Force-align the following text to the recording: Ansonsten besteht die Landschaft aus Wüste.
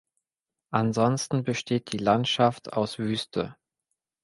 Ansonsten 0.73 1.43
besteht 1.43 1.93
die 1.93 1.99
Landschaft 1.99 2.73
aus 2.73 2.97
Wüste. 2.97 3.55